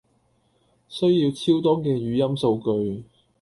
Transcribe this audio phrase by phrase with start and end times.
[0.89, 3.03] 需要超多嘅語音數據